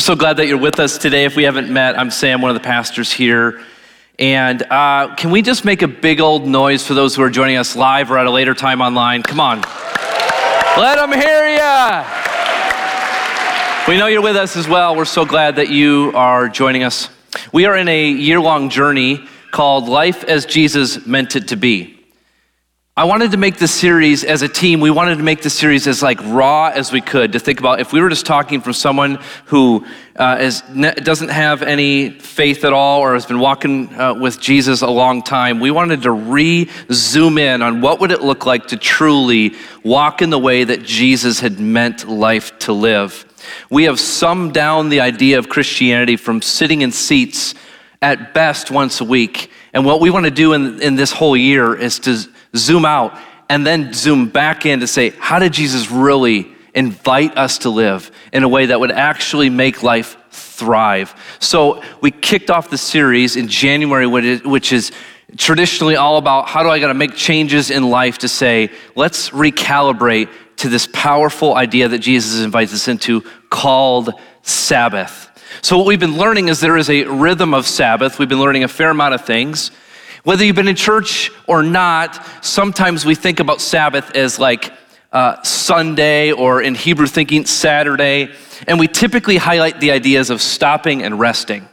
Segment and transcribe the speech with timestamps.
[0.00, 1.26] We're so glad that you're with us today.
[1.26, 3.60] If we haven't met, I'm Sam, one of the pastors here.
[4.18, 7.58] And uh, can we just make a big old noise for those who are joining
[7.58, 9.22] us live or at a later time online?
[9.22, 9.60] Come on.
[10.78, 12.04] Let them hear you.
[13.92, 14.96] We know you're with us as well.
[14.96, 17.10] We're so glad that you are joining us.
[17.52, 21.99] We are in a year long journey called Life as Jesus Meant It to Be.
[23.00, 25.86] I wanted to make this series as a team, we wanted to make this series
[25.86, 28.74] as like raw as we could to think about if we were just talking from
[28.74, 29.86] someone who
[30.16, 34.82] uh, is, doesn't have any faith at all or has been walking uh, with Jesus
[34.82, 38.76] a long time, we wanted to re-zoom in on what would it look like to
[38.76, 43.24] truly walk in the way that Jesus had meant life to live.
[43.70, 47.54] We have summed down the idea of Christianity from sitting in seats
[48.02, 49.50] at best once a week.
[49.72, 53.18] And what we want to do in, in this whole year is to zoom out,
[53.48, 58.10] and then zoom back in to say, how did Jesus really invite us to live
[58.32, 61.14] in a way that would actually make life thrive?
[61.40, 64.92] So we kicked off the series in January, which is
[65.36, 69.30] traditionally all about how do I got to make changes in life to say, let's
[69.30, 74.10] recalibrate to this powerful idea that Jesus invites us into called
[74.42, 75.28] Sabbath.
[75.62, 78.18] So, what we've been learning is there is a rhythm of Sabbath.
[78.18, 79.70] We've been learning a fair amount of things.
[80.22, 84.70] Whether you've been in church or not, sometimes we think about Sabbath as like
[85.12, 88.30] uh, Sunday or in Hebrew thinking Saturday,
[88.68, 91.66] and we typically highlight the ideas of stopping and resting.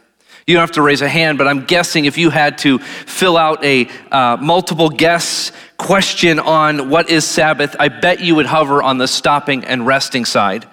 [0.47, 3.35] You don't have to raise a hand, but I'm guessing if you had to fill
[3.35, 8.81] out a uh, multiple guess question on what is Sabbath, I bet you would hover
[8.81, 10.65] on the stopping and resting side.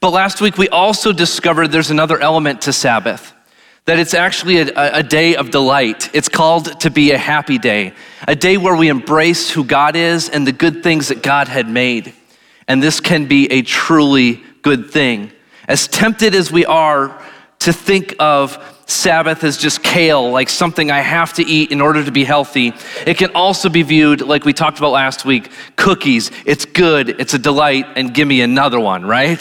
[0.00, 3.34] But last week we also discovered there's another element to Sabbath
[3.86, 6.10] that it's actually a, a, day of delight.
[6.14, 7.94] It's called to be a happy day,
[8.28, 11.68] a day where we embrace who God is and the good things that God had
[11.68, 12.12] made.
[12.68, 15.32] And this can be a truly good thing.
[15.66, 17.20] As tempted as we are
[17.60, 22.04] to think of Sabbath as just kale, like something I have to eat in order
[22.04, 22.72] to be healthy,
[23.06, 26.30] it can also be viewed, like we talked about last week, cookies.
[26.44, 29.40] It's good, it's a delight, and give me another one, right?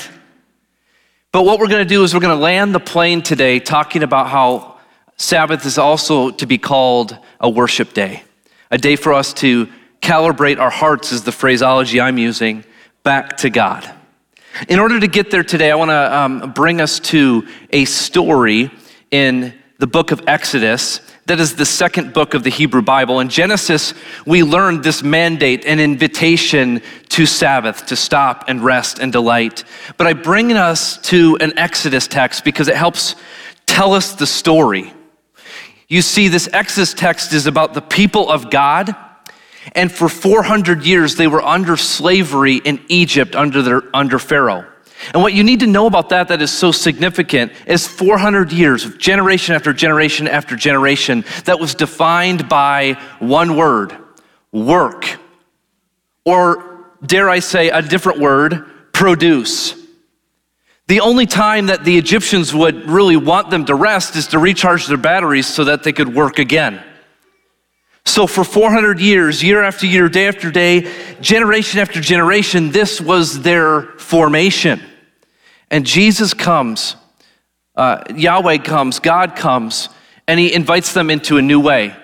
[1.31, 4.01] But what we're going to do is we're going to land the plane today talking
[4.01, 4.79] about how
[5.17, 8.23] Sabbath is also to be called a worship day,
[8.72, 9.68] a day for us to
[10.01, 12.63] calibrate our hearts, is the phraseology I'm using,
[13.03, 13.88] back to God.
[14.69, 18.72] In order to get there today, I want to um, bring us to a story
[19.12, 23.19] in the book of Exodus that is the second book of the Hebrew Bible.
[23.19, 23.94] In Genesis,
[24.25, 29.63] we learned this mandate, an invitation to Sabbath, to stop and rest and delight.
[29.97, 33.16] But I bring us to an Exodus text because it helps
[33.68, 34.91] tell us the story.
[35.88, 38.95] You see, this Exodus text is about the people of God.
[39.73, 44.66] And for 400 years, they were under slavery in Egypt under, their, under Pharaoh.
[45.13, 48.85] And what you need to know about that that is so significant is 400 years
[48.85, 53.97] of generation after generation after generation that was defined by one word
[54.51, 55.19] work.
[56.25, 59.73] Or, dare I say, a different word produce.
[60.88, 64.88] The only time that the Egyptians would really want them to rest is to recharge
[64.88, 66.83] their batteries so that they could work again.
[68.05, 73.41] So, for 400 years, year after year, day after day, generation after generation, this was
[73.41, 74.81] their formation.
[75.69, 76.95] And Jesus comes,
[77.75, 79.89] uh, Yahweh comes, God comes,
[80.27, 81.95] and he invites them into a new way.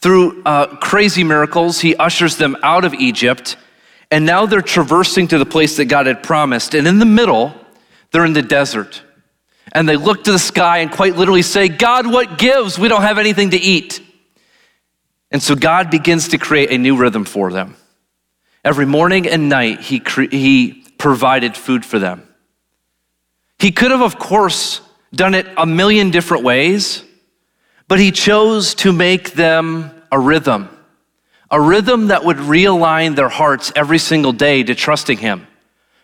[0.00, 3.56] Through uh, crazy miracles, he ushers them out of Egypt,
[4.10, 6.74] and now they're traversing to the place that God had promised.
[6.74, 7.54] And in the middle,
[8.10, 9.02] they're in the desert.
[9.72, 12.78] And they look to the sky and quite literally say, God, what gives?
[12.78, 14.00] We don't have anything to eat.
[15.30, 17.76] And so God begins to create a new rhythm for them.
[18.64, 22.26] Every morning and night, he, cre- he provided food for them.
[23.58, 24.80] He could have, of course,
[25.14, 27.04] done it a million different ways,
[27.88, 30.68] but he chose to make them a rhythm,
[31.50, 35.46] a rhythm that would realign their hearts every single day to trusting him.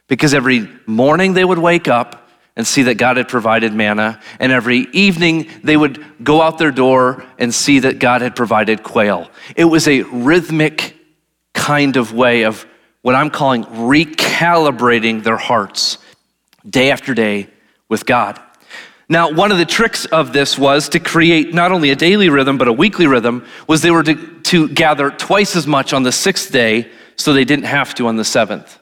[0.09, 2.26] Because every morning they would wake up
[2.57, 6.71] and see that God had provided manna, and every evening they would go out their
[6.71, 9.31] door and see that God had provided quail.
[9.55, 10.97] It was a rhythmic
[11.53, 12.67] kind of way of
[13.03, 15.99] what I'm calling recalibrating their hearts
[16.69, 17.49] day after day
[17.89, 18.41] with God.
[19.09, 22.59] Now, one of the tricks of this was to create not only a daily rhythm,
[22.59, 26.11] but a weekly rhythm, was they were to, to gather twice as much on the
[26.11, 28.79] sixth day so they didn't have to on the seventh.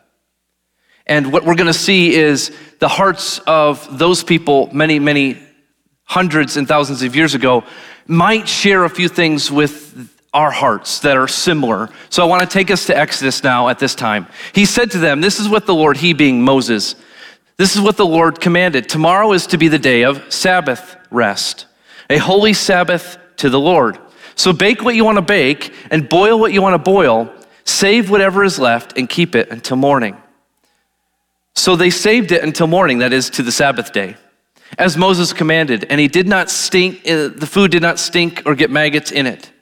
[1.06, 5.38] And what we're going to see is the hearts of those people, many, many
[6.04, 7.64] hundreds and thousands of years ago,
[8.06, 11.88] might share a few things with our hearts that are similar.
[12.10, 14.26] So I want to take us to Exodus now at this time.
[14.52, 16.96] He said to them, This is what the Lord, he being Moses,
[17.56, 18.88] This is what the Lord commanded.
[18.88, 21.66] Tomorrow is to be the day of Sabbath rest,
[22.10, 23.98] a holy Sabbath to the Lord.
[24.36, 27.32] So bake what you want to bake and boil what you want to boil.
[27.64, 30.16] Save whatever is left and keep it until morning.
[31.56, 34.16] So they saved it until morning, that is, to the Sabbath day,
[34.76, 38.54] as Moses commanded, and he did not stink, uh, the food did not stink or
[38.54, 39.52] get maggots in it.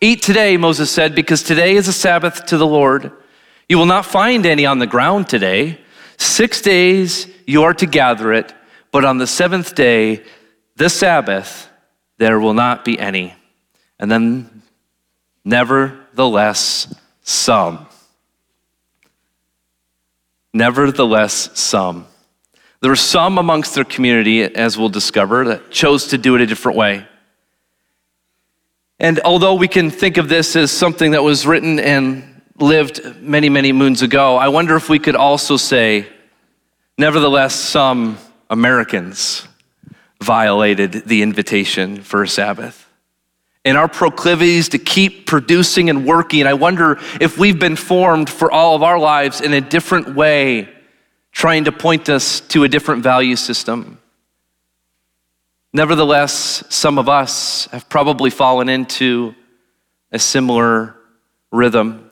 [0.00, 3.12] Eat today, Moses said, because today is a Sabbath to the Lord.
[3.68, 5.78] You will not find any on the ground today.
[6.16, 8.54] Six days you are to gather it,
[8.90, 10.22] but on the seventh day,
[10.76, 11.68] the Sabbath,
[12.18, 13.34] there will not be any.
[13.98, 14.62] And then,
[15.44, 17.86] nevertheless, some.
[20.54, 22.06] Nevertheless, some.
[22.80, 26.46] There were some amongst their community, as we'll discover, that chose to do it a
[26.46, 27.06] different way.
[29.00, 33.48] And although we can think of this as something that was written and lived many,
[33.48, 36.06] many moons ago, I wonder if we could also say,
[36.96, 38.16] nevertheless, some
[38.48, 39.48] Americans
[40.22, 42.83] violated the invitation for a Sabbath.
[43.64, 48.50] In our proclivities to keep producing and working, I wonder if we've been formed for
[48.50, 50.68] all of our lives in a different way,
[51.32, 53.98] trying to point us to a different value system.
[55.72, 59.34] Nevertheless, some of us have probably fallen into
[60.12, 60.94] a similar
[61.50, 62.10] rhythm.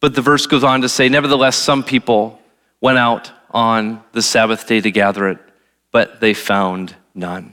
[0.00, 2.40] But the verse goes on to say, Nevertheless, some people
[2.80, 5.38] went out on the Sabbath day to gather it,
[5.90, 7.52] but they found none.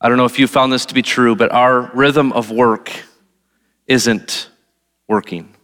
[0.00, 2.92] I don't know if you found this to be true, but our rhythm of work
[3.86, 4.50] isn't
[5.08, 5.54] working.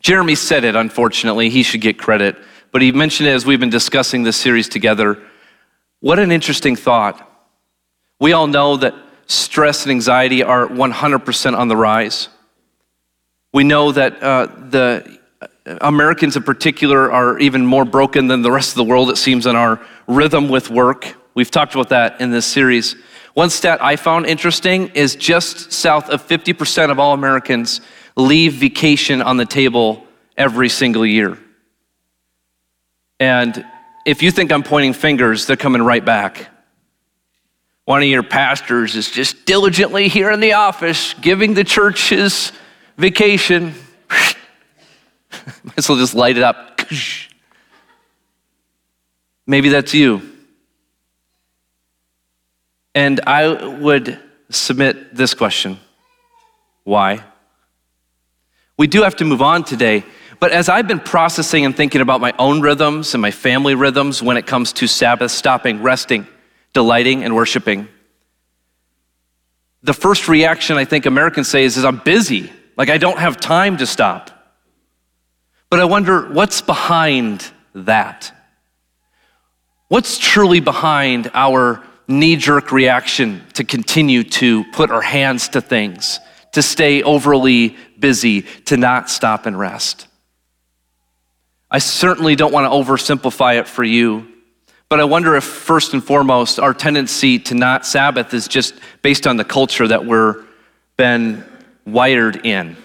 [0.00, 1.50] Jeremy said it, unfortunately.
[1.50, 2.36] He should get credit.
[2.72, 5.22] But he mentioned it as we've been discussing this series together.
[6.00, 7.26] What an interesting thought.
[8.18, 8.94] We all know that
[9.26, 12.28] stress and anxiety are 100% on the rise.
[13.52, 15.18] We know that uh, the
[15.80, 19.46] Americans in particular are even more broken than the rest of the world, it seems,
[19.46, 21.16] in our rhythm with work.
[21.34, 22.96] We've talked about that in this series.
[23.34, 27.80] One stat I found interesting is just south of 50% of all Americans
[28.16, 30.04] leave vacation on the table
[30.36, 31.38] every single year.
[33.20, 33.64] And
[34.04, 36.48] if you think I'm pointing fingers, they're coming right back.
[37.84, 42.52] One of your pastors is just diligently here in the office giving the church his
[42.96, 43.74] vacation.
[44.10, 46.80] Might as well just light it up.
[49.46, 50.29] Maybe that's you.
[53.00, 53.46] And I
[53.78, 54.20] would
[54.50, 55.80] submit this question
[56.84, 57.24] Why?
[58.76, 60.04] We do have to move on today
[60.40, 64.22] but as I've been processing and thinking about my own rhythms and my family rhythms
[64.22, 66.26] when it comes to Sabbath, stopping, resting,
[66.72, 67.88] delighting, and worshiping,
[69.82, 72.50] the first reaction I think Americans say is, is I'm busy.
[72.74, 74.30] Like I don't have time to stop.
[75.68, 78.32] But I wonder what's behind that?
[79.88, 86.20] What's truly behind our knee jerk reaction to continue to put our hands to things,
[86.52, 90.08] to stay overly busy, to not stop and rest?
[91.70, 94.26] I certainly don't want to oversimplify it for you,
[94.88, 99.26] but I wonder if, first and foremost, our tendency to not Sabbath is just based
[99.26, 100.44] on the culture that we're
[100.96, 101.44] been
[101.86, 102.76] wired in.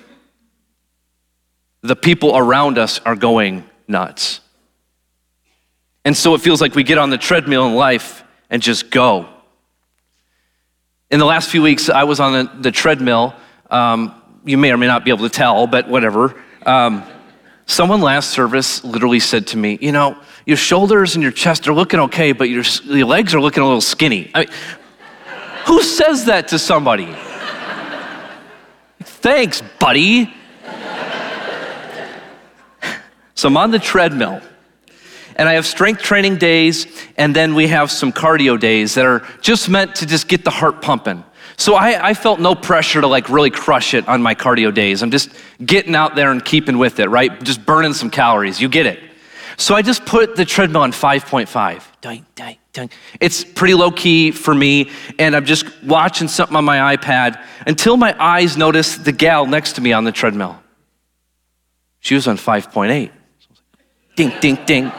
[1.82, 4.39] The people around us are going nuts.
[6.05, 8.24] And so it feels like we get on the treadmill in life
[8.55, 9.27] and just go.
[11.12, 13.35] In the last few weeks, I was on the, the treadmill.
[13.69, 16.41] Um, you may or may not be able to tell, but whatever.
[16.65, 17.03] Um,
[17.67, 21.74] Someone last service literally said to me, You know, your shoulders and your chest are
[21.74, 24.31] looking okay, but your, your legs are looking a little skinny.
[24.33, 24.50] I mean,
[25.65, 27.07] who says that to somebody?
[29.01, 30.31] Thanks, buddy.
[33.33, 34.41] so I'm on the treadmill,
[35.36, 36.88] and I have strength training days,
[37.18, 40.51] and then we have some cardio days that are just meant to just get the
[40.51, 41.24] heart pumping.
[41.58, 45.01] So I, I, felt no pressure to like really crush it on my cardio days.
[45.01, 45.30] I'm just
[45.65, 47.42] getting out there and keeping with it, right?
[47.44, 48.60] Just burning some calories.
[48.60, 49.00] You get it.
[49.58, 51.84] So I just put the treadmill on 5.5.
[52.01, 52.89] Ding, ding, ding.
[53.22, 57.96] It's pretty low key for me, and I'm just watching something on my iPad until
[57.96, 60.60] my eyes notice the gal next to me on the treadmill.
[62.01, 63.12] She was on 5.8.
[64.15, 64.92] Ding, ding, ding.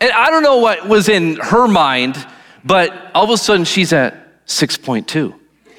[0.00, 2.16] And I don't know what was in her mind
[2.66, 5.32] but all of a sudden, she's at 6.2.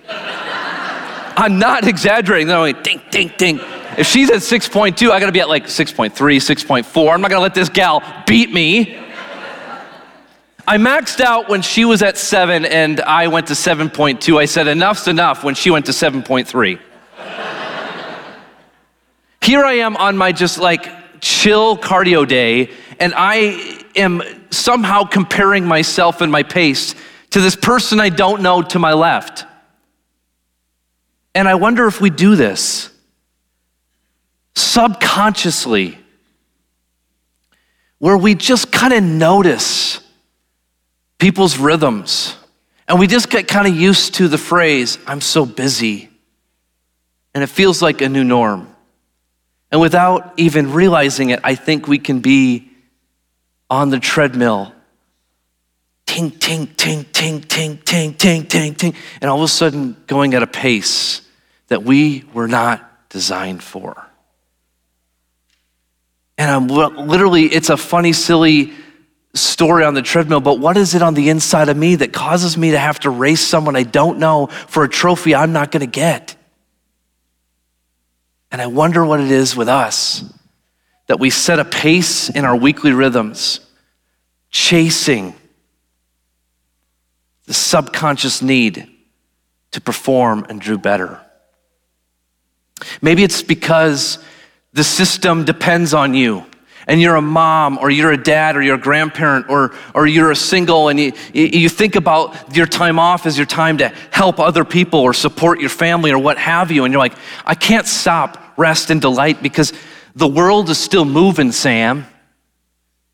[0.09, 2.47] I'm not exaggerating.
[2.47, 3.59] They're like, ding, ding, ding.
[3.97, 7.13] If she's at 6.2, I gotta be at like 6.3, 6.4.
[7.13, 8.97] I'm not gonna let this gal beat me.
[10.65, 14.37] I maxed out when she was at seven and I went to 7.2.
[14.39, 16.79] I said, enough's enough when she went to 7.3.
[19.41, 20.89] Here I am on my just like
[21.21, 26.95] chill cardio day, and I am somehow comparing myself and my pace
[27.31, 29.45] to this person I don't know to my left.
[31.35, 32.89] And I wonder if we do this
[34.55, 35.97] subconsciously,
[37.99, 39.99] where we just kind of notice
[41.19, 42.35] people's rhythms.
[42.87, 46.09] And we just get kind of used to the phrase, I'm so busy.
[47.33, 48.73] And it feels like a new norm.
[49.71, 52.71] And without even realizing it, I think we can be
[53.69, 54.73] on the treadmill.
[56.05, 58.93] Ting, ting, ting, ting, ting, ting, ting, ting, ting.
[59.21, 61.21] And all of a sudden going at a pace
[61.67, 64.07] that we were not designed for.
[66.37, 68.73] And I'm literally, it's a funny, silly
[69.33, 72.57] story on the treadmill, but what is it on the inside of me that causes
[72.57, 75.81] me to have to race someone I don't know for a trophy I'm not going
[75.81, 76.35] to get?
[78.51, 80.23] And I wonder what it is with us
[81.07, 83.61] that we set a pace in our weekly rhythms,
[84.51, 85.33] chasing
[87.45, 88.89] the subconscious need
[89.71, 91.21] to perform and do better.
[93.01, 94.19] Maybe it's because
[94.73, 96.45] the system depends on you
[96.87, 100.31] and you're a mom or you're a dad or you're a grandparent or, or you're
[100.31, 104.39] a single and you, you think about your time off as your time to help
[104.39, 106.85] other people or support your family or what have you.
[106.85, 109.73] And you're like, I can't stop, rest, and delight because
[110.17, 112.05] the world is still moving, Sam.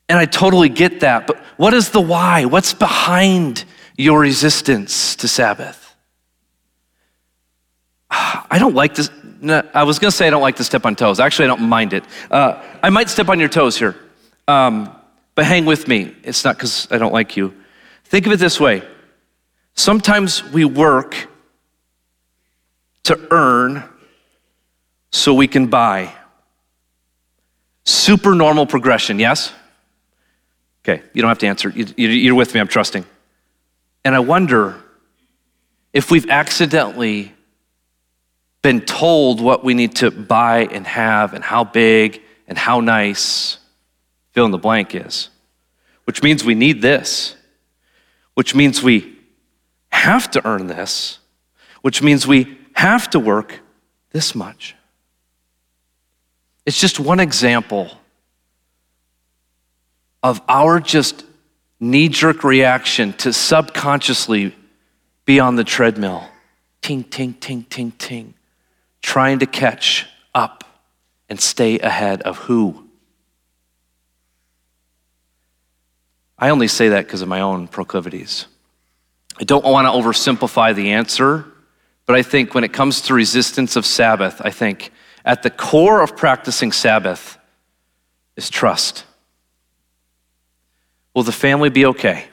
[0.08, 1.28] And I totally get that.
[1.28, 2.46] But what is the why?
[2.46, 3.66] What's behind
[3.98, 5.96] your resistance to Sabbath?
[8.10, 9.10] I don't like this.
[9.42, 11.20] No, I was going to say I don't like to step on toes.
[11.20, 12.06] Actually, I don't mind it.
[12.32, 13.96] Uh, I might step on your toes here,
[14.48, 14.96] um,
[15.36, 16.16] but hang with me.
[16.24, 17.54] It's not because I don't like you.
[18.06, 18.84] Think of it this way
[19.76, 21.28] sometimes we work
[23.04, 23.84] to earn
[25.12, 26.14] so we can buy.
[27.86, 29.52] Super normal progression, yes?
[30.84, 31.70] Okay, you don't have to answer.
[31.70, 33.06] You're with me, I'm trusting.
[34.06, 34.76] And I wonder
[35.94, 37.34] if we've accidentally
[38.62, 43.58] been told what we need to buy and have and how big and how nice
[44.32, 45.30] fill in the blank is,
[46.06, 47.36] which means we need this,
[48.34, 49.18] which means we
[49.90, 51.20] have to earn this,
[51.82, 53.60] which means we have to work
[54.12, 54.76] this much.
[56.66, 57.92] It's just one example
[60.22, 61.26] of our just
[61.80, 64.56] knee jerk reaction to subconsciously
[65.26, 66.28] be on the treadmill.
[66.82, 68.34] Ting, ting, ting, ting, ting
[69.02, 70.64] trying to catch up
[71.30, 72.88] and stay ahead of who?
[76.38, 78.48] I only say that because of my own proclivities.
[79.40, 81.46] I don't want to oversimplify the answer,
[82.06, 84.92] but I think when it comes to resistance of Sabbath, I think
[85.26, 87.38] at the core of practicing Sabbath
[88.36, 89.06] is trust.
[91.14, 92.26] Will the family be okay?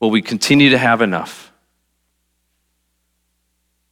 [0.00, 1.52] Will we continue to have enough?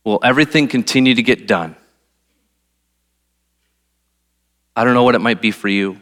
[0.04, 1.76] Will everything continue to get done?
[4.76, 5.98] I don't know what it might be for you,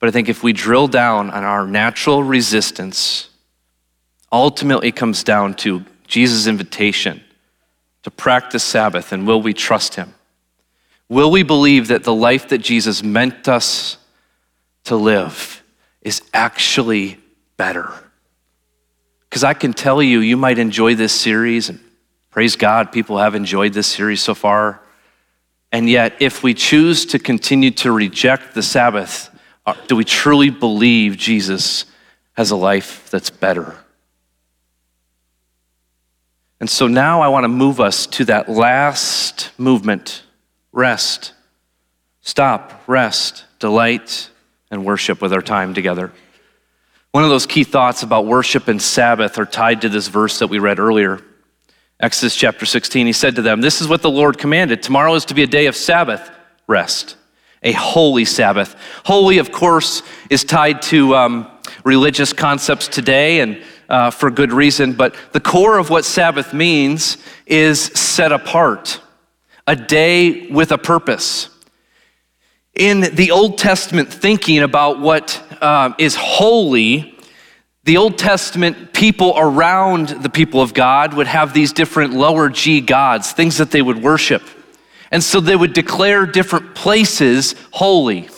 [0.00, 3.28] but I think if we drill down on our natural resistance,
[4.32, 7.22] ultimately comes down to Jesus' invitation
[8.06, 10.14] to practice Sabbath and will we trust him?
[11.08, 13.96] Will we believe that the life that Jesus meant us
[14.84, 15.60] to live
[16.02, 17.18] is actually
[17.56, 17.92] better?
[19.28, 21.80] Because I can tell you, you might enjoy this series and
[22.30, 24.82] Praise God, people have enjoyed this series so far.
[25.72, 29.30] And yet, if we choose to continue to reject the Sabbath,
[29.64, 31.86] uh, do we truly believe Jesus
[32.34, 33.78] has a life that's better?
[36.60, 40.22] And so now I want to move us to that last movement
[40.72, 41.32] rest.
[42.22, 44.30] Stop, rest, delight,
[44.70, 46.12] and worship with our time together.
[47.12, 50.48] One of those key thoughts about worship and Sabbath are tied to this verse that
[50.48, 51.22] we read earlier.
[51.98, 54.82] Exodus chapter 16, he said to them, This is what the Lord commanded.
[54.82, 56.30] Tomorrow is to be a day of Sabbath
[56.66, 57.16] rest,
[57.62, 58.76] a holy Sabbath.
[59.04, 61.50] Holy, of course, is tied to um,
[61.84, 67.18] religious concepts today and uh, for good reason, but the core of what Sabbath means
[67.46, 69.00] is set apart,
[69.66, 71.50] a day with a purpose.
[72.74, 77.16] In the Old Testament thinking about what uh, is holy,
[77.84, 82.80] the Old Testament people around the people of God would have these different lower G
[82.80, 84.42] gods, things that they would worship.
[85.12, 88.28] And so they would declare different places holy.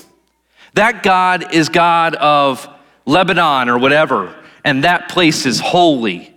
[0.75, 2.69] That God is God of
[3.07, 4.35] Lebanon or whatever,
[4.69, 6.35] and that place is holy.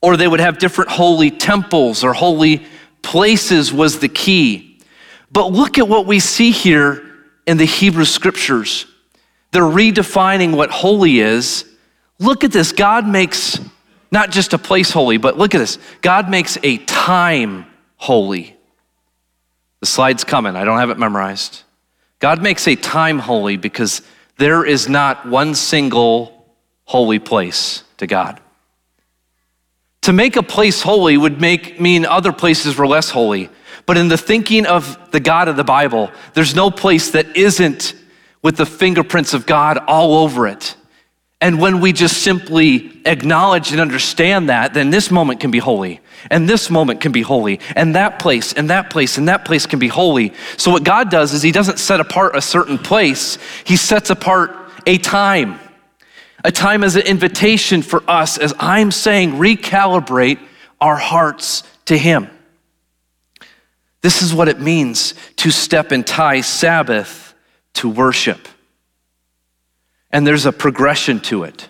[0.00, 2.64] Or they would have different holy temples or holy
[3.02, 4.80] places was the key.
[5.32, 7.04] But look at what we see here
[7.46, 8.86] in the Hebrew scriptures.
[9.50, 11.64] They're redefining what holy is.
[12.20, 12.70] Look at this.
[12.70, 13.58] God makes
[14.12, 15.78] not just a place holy, but look at this.
[16.00, 18.56] God makes a time holy.
[19.80, 20.54] The slide's coming.
[20.54, 21.62] I don't have it memorized.
[22.20, 24.02] God makes a time holy because
[24.36, 26.37] there is not one single
[26.88, 28.40] holy place to God.
[30.02, 33.50] To make a place holy would make mean other places were less holy.
[33.84, 37.94] But in the thinking of the God of the Bible, there's no place that isn't
[38.42, 40.76] with the fingerprints of God all over it.
[41.42, 46.00] And when we just simply acknowledge and understand that, then this moment can be holy,
[46.30, 49.66] and this moment can be holy, and that place, and that place, and that place
[49.66, 50.32] can be holy.
[50.56, 54.56] So, what God does is He doesn't set apart a certain place, He sets apart
[54.86, 55.60] a time.
[56.44, 60.38] A time as an invitation for us, as I'm saying, recalibrate
[60.80, 62.30] our hearts to Him.
[64.00, 67.34] This is what it means to step and tie Sabbath
[67.74, 68.46] to worship.
[70.10, 71.68] And there's a progression to it.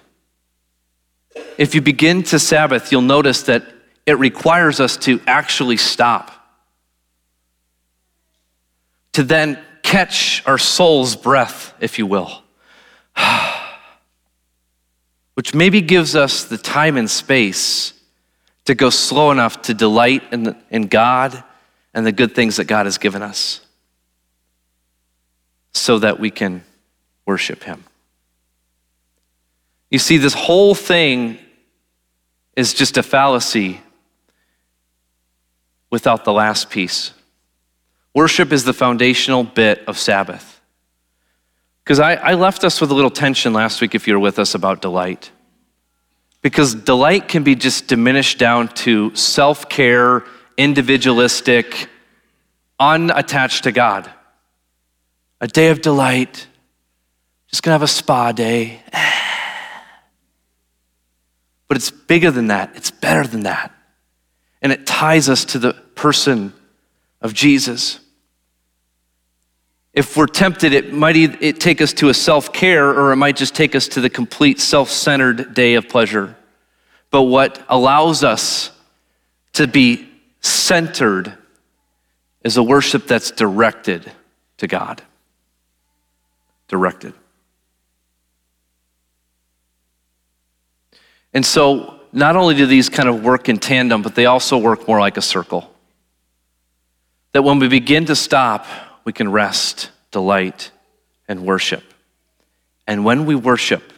[1.56, 3.64] If you begin to Sabbath, you'll notice that
[4.06, 6.30] it requires us to actually stop,
[9.12, 12.42] to then catch our soul's breath, if you will,
[15.38, 17.92] which maybe gives us the time and space
[18.64, 21.44] to go slow enough to delight in, the, in God
[21.94, 23.60] and the good things that God has given us
[25.72, 26.64] so that we can
[27.24, 27.84] worship Him.
[29.92, 31.38] You see, this whole thing
[32.56, 33.80] is just a fallacy
[35.88, 37.12] without the last piece.
[38.12, 40.57] Worship is the foundational bit of Sabbath.
[41.88, 44.38] Because I, I, left us with a little tension last week if you were with
[44.38, 45.30] us about delight.
[46.42, 50.22] Because delight can be just diminished down to self care,
[50.58, 51.88] individualistic,
[52.78, 54.12] unattached to God.
[55.40, 56.46] A day of delight,
[57.46, 58.82] just gonna have a spa day.
[61.68, 63.74] But it's bigger than that, it's better than that.
[64.60, 66.52] And it ties us to the person
[67.22, 67.98] of Jesus.
[69.98, 73.34] If we're tempted, it might it take us to a self care or it might
[73.34, 76.36] just take us to the complete self centered day of pleasure.
[77.10, 78.70] But what allows us
[79.54, 80.08] to be
[80.40, 81.36] centered
[82.44, 84.12] is a worship that's directed
[84.58, 85.02] to God.
[86.68, 87.12] Directed.
[91.34, 94.86] And so, not only do these kind of work in tandem, but they also work
[94.86, 95.74] more like a circle.
[97.32, 98.64] That when we begin to stop,
[99.08, 100.70] we can rest, delight,
[101.28, 101.82] and worship.
[102.86, 103.94] And when we worship,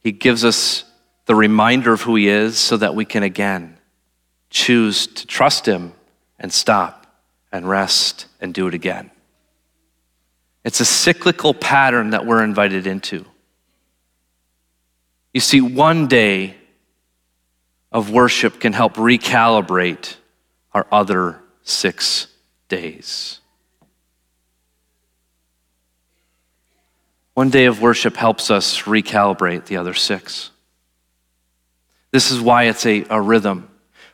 [0.00, 0.84] He gives us
[1.24, 3.78] the reminder of who He is so that we can again
[4.50, 5.94] choose to trust Him
[6.38, 7.06] and stop
[7.50, 9.10] and rest and do it again.
[10.62, 13.24] It's a cyclical pattern that we're invited into.
[15.32, 16.54] You see, one day
[17.90, 20.16] of worship can help recalibrate
[20.74, 22.26] our other six
[22.68, 23.38] days.
[27.34, 30.50] One day of worship helps us recalibrate the other six.
[32.10, 33.68] This is why it's a, a rhythm.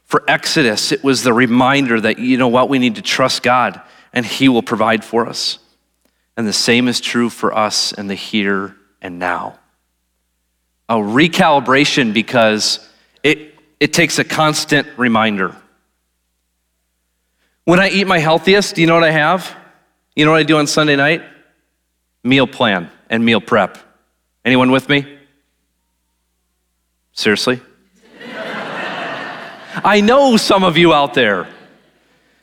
[0.05, 3.81] For Exodus, it was the reminder that, you know what, we need to trust God
[4.13, 5.59] and He will provide for us.
[6.37, 9.59] And the same is true for us in the here and now
[10.89, 12.89] a recalibration because
[13.23, 15.55] it, it takes a constant reminder.
[17.65, 19.55] When I eat my healthiest, do you know what I have?
[20.17, 21.23] You know what I do on Sunday night?
[22.25, 23.79] Meal plan and meal prep.
[24.45, 25.19] Anyone with me?
[27.13, 27.61] Seriously?
[29.85, 31.49] I know some of you out there.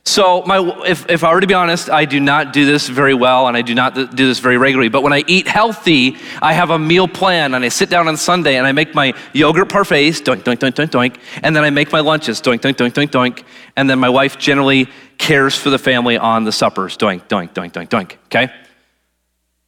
[0.08, 3.15] So, my, if, if I were to be honest, I do not do this very
[3.15, 4.88] well and I do not do this very regularly.
[4.88, 8.15] But when I eat healthy, I have a meal plan and I sit down on
[8.15, 11.17] Sunday and I make my yogurt parfaits, doink, doink, doink, doink, doink.
[11.41, 13.43] And then I make my lunches, doink, doink, doink, doink, doink.
[13.75, 17.71] And then my wife generally cares for the family on the suppers, doink, doink, doink,
[17.71, 18.15] doink, doink.
[18.25, 18.54] Okay?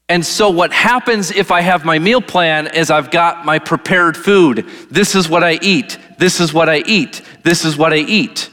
[0.09, 4.15] And so, what happens if I have my meal plan is I've got my prepared
[4.15, 4.65] food.
[4.89, 5.97] This is what I eat.
[6.17, 7.21] This is what I eat.
[7.43, 8.49] This is what I eat.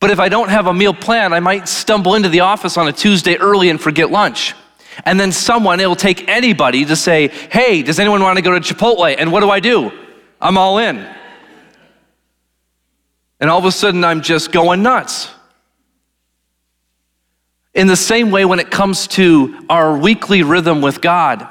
[0.00, 2.88] But if I don't have a meal plan, I might stumble into the office on
[2.88, 4.54] a Tuesday early and forget lunch.
[5.04, 8.60] And then someone, it'll take anybody to say, hey, does anyone want to go to
[8.60, 9.14] Chipotle?
[9.18, 9.90] And what do I do?
[10.40, 11.06] I'm all in.
[13.40, 15.30] And all of a sudden, I'm just going nuts.
[17.76, 21.46] In the same way, when it comes to our weekly rhythm with God,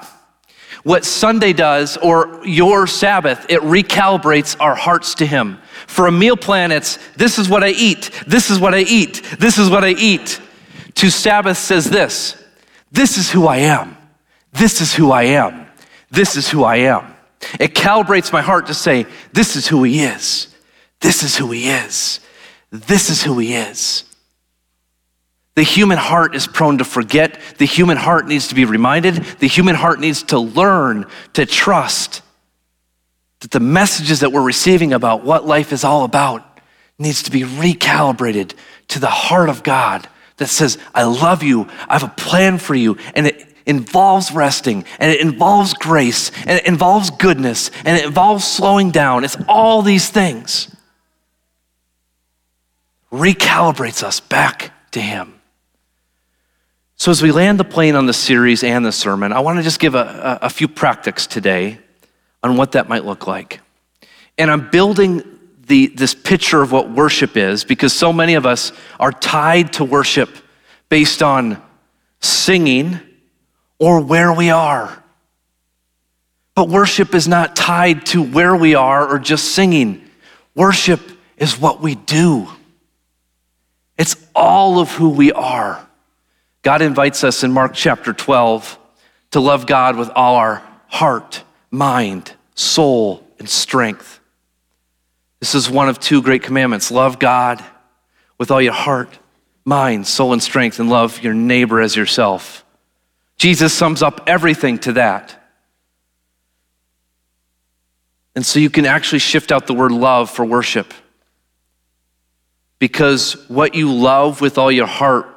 [0.82, 5.60] what Sunday does, or your Sabbath, it recalibrates our hearts to Him.
[5.86, 9.22] For a meal plan, it's this is what I eat, this is what I eat,
[9.40, 10.42] this is what I eat.
[10.96, 12.44] to Sabbath says this
[12.92, 13.96] This is who I am.
[14.52, 15.68] This is who I am.
[16.10, 17.14] This is who I am.
[17.60, 20.48] It calibrates my heart to say, This is who He is.
[21.02, 22.20] This is who He is.
[22.72, 24.06] This is who He is.
[25.56, 27.40] The human heart is prone to forget.
[27.58, 29.16] The human heart needs to be reminded.
[29.16, 32.22] The human heart needs to learn to trust
[33.40, 36.60] that the messages that we're receiving about what life is all about
[36.98, 38.54] needs to be recalibrated
[38.90, 42.76] to the heart of God that says, I love you, I have a plan for
[42.76, 48.06] you, and it involves resting, and it involves grace, and it involves goodness, and it
[48.06, 49.24] involves slowing down.
[49.24, 50.76] It's all these things.
[53.12, 55.35] Recalibrates us back to Him.
[57.06, 59.64] So, as we land the plane on the series and the sermon, I want to
[59.64, 61.78] just give a, a, a few practices today
[62.42, 63.60] on what that might look like.
[64.40, 65.22] And I'm building
[65.68, 69.86] the, this picture of what worship is because so many of us are tied to
[69.86, 70.36] worship
[70.90, 71.62] based on
[72.22, 73.00] singing
[73.78, 75.04] or where we are.
[76.56, 80.10] But worship is not tied to where we are or just singing.
[80.56, 81.02] Worship
[81.38, 82.48] is what we do,
[83.96, 85.86] it's all of who we are.
[86.66, 88.80] God invites us in Mark chapter 12
[89.32, 94.20] to love God with all our heart, mind, soul, and strength.
[95.40, 97.64] This is one of two great commandments love God
[98.40, 99.16] with all your heart,
[99.64, 102.66] mind, soul, and strength, and love your neighbor as yourself.
[103.38, 105.40] Jesus sums up everything to that.
[108.36, 110.96] And so you can actually shift out the word love for worship.
[112.80, 115.35] Because what you love with all your heart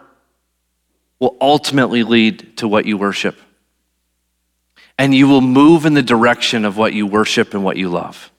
[1.20, 3.38] will ultimately lead to what you worship.
[4.96, 8.30] And you will move in the direction of what you worship and what you love.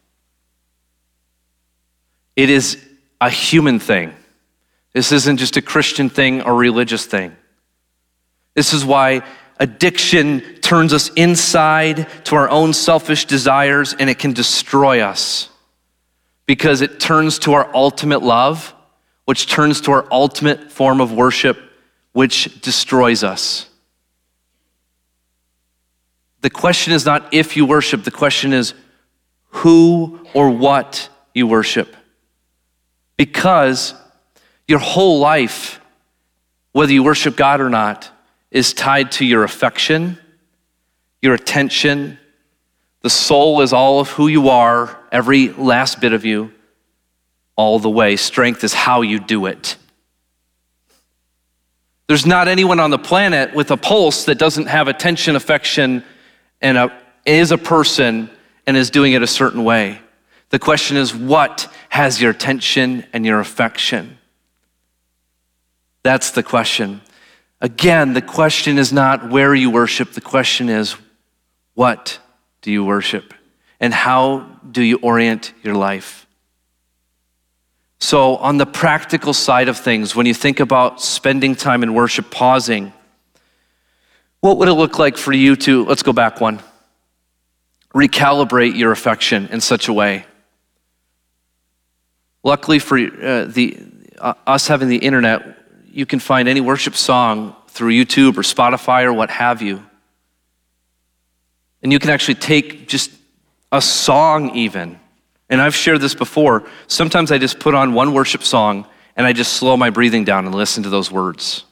[2.36, 2.84] It is
[3.20, 4.14] a human thing.
[4.94, 7.36] This isn't just a Christian thing or religious thing.
[8.56, 9.24] This is why
[9.60, 15.50] addiction turns us inside to our own selfish desires and it can destroy us
[16.46, 18.74] because it turns to our ultimate love,
[19.26, 21.58] which turns to our ultimate form of worship,
[22.14, 23.70] which destroys us.
[26.42, 28.74] The question is not if you worship, the question is
[29.50, 31.96] who or what you worship.
[33.18, 33.94] Because
[34.68, 35.82] your whole life,
[36.72, 38.10] whether you worship God or not,
[38.52, 40.18] is tied to your affection,
[41.22, 42.18] your attention.
[43.02, 46.54] The soul is all of who you are, every last bit of you,
[47.56, 48.16] all the way.
[48.16, 49.76] Strength is how you do it.
[52.10, 56.04] There's not anyone on the planet with a pulse that doesn't have attention, affection,
[56.60, 58.32] and a, is a person
[58.66, 60.02] and is doing it a certain way.
[60.50, 64.18] The question is, what has your attention and your affection?
[66.02, 67.02] That's the question.
[67.62, 70.96] Again, the question is not where you worship, the question is,
[71.76, 72.18] what
[72.64, 73.36] do you worship?
[73.80, 76.26] And how do you orient your life?
[78.00, 82.32] So, on the practical side of things, when you think about spending time in worship,
[82.32, 82.94] pausing,
[84.40, 86.62] what would it look like for you to, let's go back one,
[87.94, 90.26] recalibrate your affection in such a way?
[92.42, 93.78] Luckily for uh, the,
[94.18, 95.58] uh, us having the internet,
[95.92, 99.84] you can find any worship song through YouTube or Spotify or what have you.
[101.84, 103.12] And you can actually take just
[103.72, 104.99] a song, even,
[105.50, 106.68] and I've shared this before.
[106.88, 110.46] Sometimes I just put on one worship song and I just slow my breathing down
[110.46, 111.64] and listen to those words.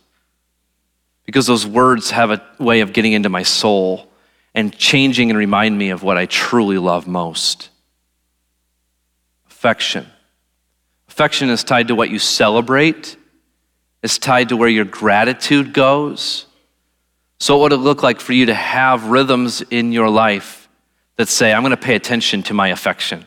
[1.26, 4.10] Because those words have a way of getting into my soul
[4.56, 7.70] and changing and remind me of what I truly love most
[9.48, 10.06] affection.
[11.10, 13.18] Affection is tied to what you celebrate,
[14.04, 16.46] it's tied to where your gratitude goes.
[17.40, 20.70] So, what would it look like for you to have rhythms in your life
[21.16, 23.26] that say, I'm going to pay attention to my affection?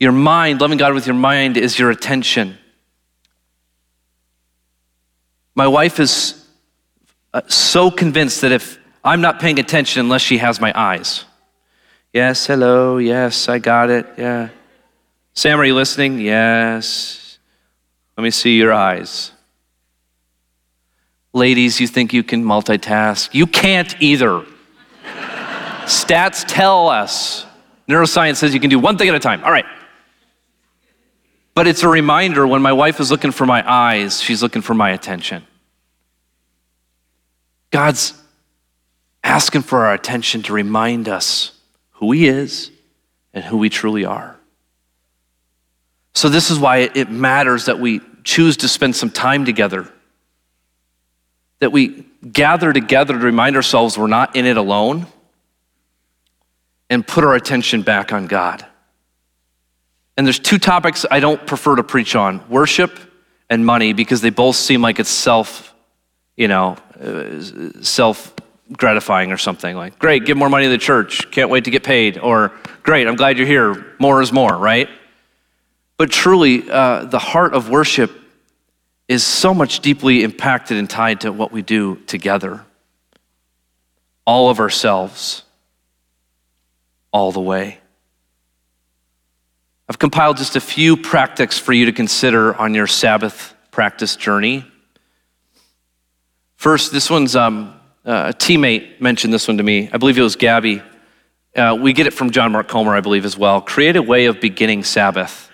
[0.00, 2.58] Your mind, loving God with your mind, is your attention.
[5.54, 6.42] My wife is
[7.34, 11.26] uh, so convinced that if I'm not paying attention unless she has my eyes.
[12.14, 14.48] Yes, hello, yes, I got it, yeah.
[15.34, 16.18] Sam, are you listening?
[16.18, 17.38] Yes.
[18.16, 19.32] Let me see your eyes.
[21.32, 23.32] Ladies, you think you can multitask?
[23.32, 24.44] You can't either.
[25.84, 27.46] Stats tell us.
[27.88, 29.44] Neuroscience says you can do one thing at a time.
[29.44, 29.64] All right.
[31.60, 34.72] But it's a reminder when my wife is looking for my eyes, she's looking for
[34.72, 35.44] my attention.
[37.70, 38.14] God's
[39.22, 41.52] asking for our attention to remind us
[41.90, 42.70] who He is
[43.34, 44.38] and who we truly are.
[46.14, 49.86] So, this is why it matters that we choose to spend some time together
[51.58, 55.06] that we gather together to remind ourselves we're not in it alone
[56.88, 58.64] and put our attention back on God.
[60.20, 63.00] And there's two topics I don't prefer to preach on worship
[63.48, 65.74] and money because they both seem like it's self,
[66.36, 67.40] you know, uh,
[67.80, 68.34] self
[68.70, 71.84] gratifying or something like, great, give more money to the church, can't wait to get
[71.84, 72.52] paid, or
[72.82, 74.90] great, I'm glad you're here, more is more, right?
[75.96, 78.12] But truly, uh, the heart of worship
[79.08, 82.66] is so much deeply impacted and tied to what we do together.
[84.26, 85.44] All of ourselves,
[87.10, 87.79] all the way.
[89.90, 94.64] I've compiled just a few practices for you to consider on your Sabbath practice journey.
[96.54, 97.74] First, this one's um,
[98.06, 99.90] uh, a teammate mentioned this one to me.
[99.92, 100.80] I believe it was Gabby.
[101.56, 103.60] Uh, we get it from John Mark Comer, I believe, as well.
[103.60, 105.50] Create a way of beginning Sabbath.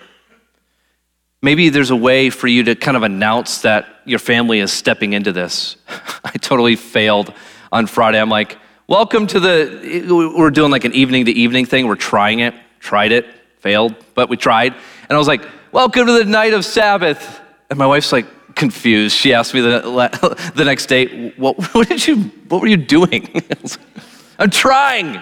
[1.41, 5.15] Maybe there's a way for you to kind of announce that your family is stepping
[5.15, 5.77] into this.
[6.25, 7.33] I totally failed
[7.73, 8.21] on Friday.
[8.21, 11.87] I'm like, welcome to the, we're doing like an evening to evening thing.
[11.87, 13.25] We're trying it, tried it,
[13.59, 14.73] failed, but we tried.
[15.09, 15.43] And I was like,
[15.73, 17.41] Welcome to the night of Sabbath.
[17.69, 19.15] And my wife's like confused.
[19.15, 22.17] She asked me the, the next day, what, what did you,
[22.49, 23.43] what were you doing?
[24.39, 25.21] I'm trying.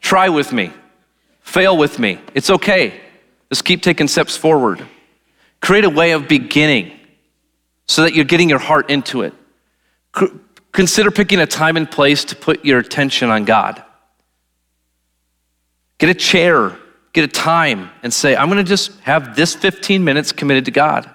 [0.00, 0.72] Try with me.
[1.40, 2.20] Fail with me.
[2.34, 3.00] It's okay.
[3.48, 4.86] Just keep taking steps forward.
[5.60, 6.92] Create a way of beginning
[7.86, 9.34] so that you're getting your heart into it.
[10.72, 13.82] Consider picking a time and place to put your attention on God.
[15.98, 16.78] Get a chair
[17.12, 20.70] get a time and say, I'm going to just have this 15 minutes committed to
[20.70, 21.08] God.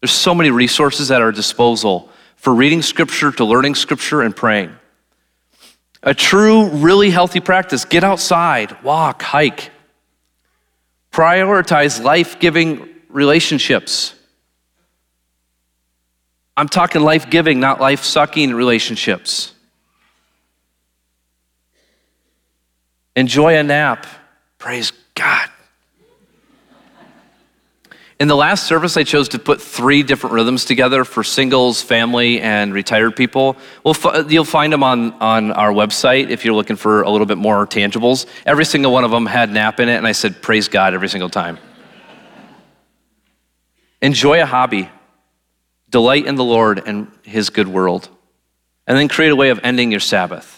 [0.00, 4.76] There's so many resources at our disposal for reading scripture, to learning scripture, and praying.
[6.02, 9.70] A true, really healthy practice get outside, walk, hike.
[11.10, 14.14] Prioritize life giving relationships.
[16.56, 19.52] I'm talking life giving, not life sucking relationships.
[23.14, 24.06] Enjoy a nap.
[24.66, 25.48] Praise God.
[28.18, 32.40] In the last service, I chose to put three different rhythms together for singles, family,
[32.40, 33.56] and retired people.
[33.84, 33.94] Well,
[34.28, 37.64] you'll find them on, on our website if you're looking for a little bit more
[37.64, 38.26] tangibles.
[38.44, 41.08] Every single one of them had nap in it, and I said, Praise God every
[41.10, 41.58] single time.
[44.02, 44.90] Enjoy a hobby,
[45.90, 48.08] delight in the Lord and His good world,
[48.88, 50.55] and then create a way of ending your Sabbath.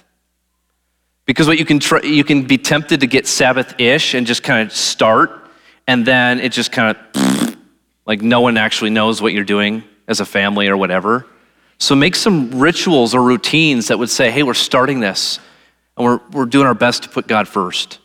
[1.29, 4.75] Because what you can you can be tempted to get Sabbath-ish and just kind of
[4.75, 5.51] start,
[5.87, 7.57] and then it just kind of
[8.07, 11.27] like no one actually knows what you're doing as a family or whatever.
[11.77, 15.39] So make some rituals or routines that would say, hey, we're starting this,
[15.99, 17.99] and we're, we're doing our best to put God first,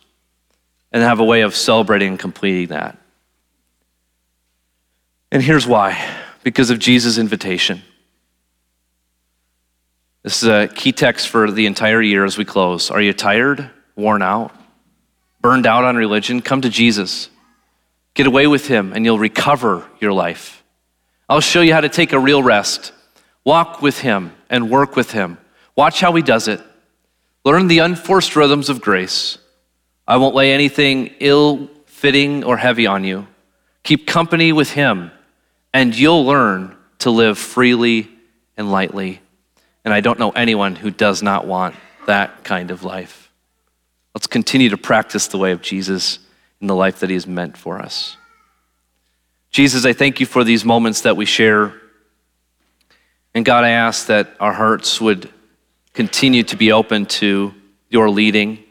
[0.92, 2.98] and have a way of celebrating and completing that.
[5.32, 5.98] And here's why
[6.42, 7.80] because of Jesus' invitation.
[10.24, 12.90] This is a key text for the entire year as we close.
[12.90, 14.56] Are you tired, worn out,
[15.42, 16.40] burned out on religion?
[16.40, 17.28] Come to Jesus.
[18.14, 20.64] Get away with him, and you'll recover your life.
[21.28, 22.92] I'll show you how to take a real rest.
[23.44, 25.36] Walk with him and work with him.
[25.76, 26.62] Watch how he does it.
[27.44, 29.36] Learn the unforced rhythms of grace.
[30.08, 33.26] I won't lay anything ill fitting or heavy on you.
[33.82, 35.10] Keep company with him,
[35.74, 38.08] and you'll learn to live freely
[38.56, 39.20] and lightly.
[39.84, 41.74] And I don't know anyone who does not want
[42.06, 43.30] that kind of life.
[44.14, 46.18] Let's continue to practice the way of Jesus
[46.60, 48.16] in the life that He has meant for us.
[49.50, 51.74] Jesus, I thank you for these moments that we share.
[53.34, 55.30] And God, I ask that our hearts would
[55.92, 57.54] continue to be open to
[57.88, 58.64] your leading.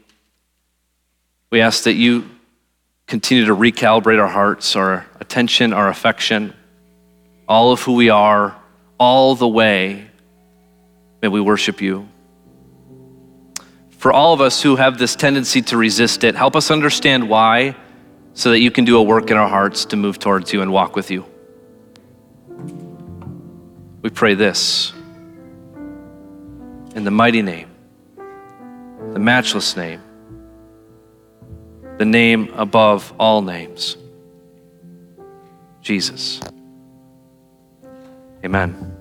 [1.49, 2.30] We ask that you
[3.08, 6.54] continue to recalibrate our hearts, our attention, our affection,
[7.47, 8.56] all of who we are,
[8.97, 10.10] all the way
[11.23, 12.09] May we worship you.
[13.91, 17.77] For all of us who have this tendency to resist it, help us understand why
[18.33, 20.73] so that you can do a work in our hearts to move towards you and
[20.73, 21.25] walk with you.
[24.01, 24.91] We pray this
[26.93, 27.71] in the mighty name,
[29.13, 30.01] the matchless name,
[31.99, 33.95] the name above all names,
[35.81, 36.41] Jesus.
[38.43, 38.92] Amen.